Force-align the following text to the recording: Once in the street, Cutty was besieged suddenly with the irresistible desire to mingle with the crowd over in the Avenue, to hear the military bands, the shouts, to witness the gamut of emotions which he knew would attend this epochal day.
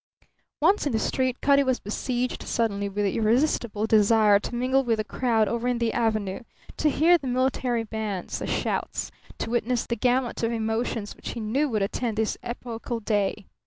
Once 0.59 0.87
in 0.87 0.93
the 0.93 0.97
street, 0.97 1.39
Cutty 1.41 1.61
was 1.63 1.79
besieged 1.79 2.41
suddenly 2.41 2.89
with 2.89 3.05
the 3.05 3.15
irresistible 3.17 3.85
desire 3.85 4.39
to 4.39 4.55
mingle 4.55 4.83
with 4.83 4.97
the 4.97 5.03
crowd 5.03 5.47
over 5.47 5.67
in 5.67 5.77
the 5.77 5.93
Avenue, 5.93 6.39
to 6.77 6.89
hear 6.89 7.19
the 7.19 7.27
military 7.27 7.83
bands, 7.83 8.39
the 8.39 8.47
shouts, 8.47 9.11
to 9.37 9.51
witness 9.51 9.85
the 9.85 9.95
gamut 9.95 10.41
of 10.41 10.51
emotions 10.51 11.15
which 11.15 11.33
he 11.33 11.39
knew 11.39 11.69
would 11.69 11.83
attend 11.83 12.17
this 12.17 12.35
epochal 12.41 12.99
day. 12.99 13.45